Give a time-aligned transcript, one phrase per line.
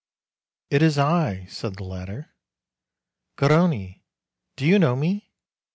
[0.71, 2.33] "It is I," said the latter;
[3.37, 4.01] "Garrone:
[4.55, 5.29] do you know me?"